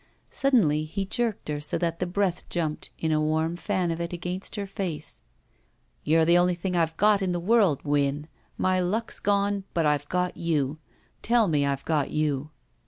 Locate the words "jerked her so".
1.05-1.77